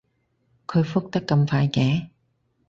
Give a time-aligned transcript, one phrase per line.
[0.65, 2.07] 佢覆得咁快嘅